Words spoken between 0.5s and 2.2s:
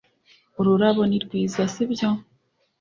Ururabo ni rwiza sibyo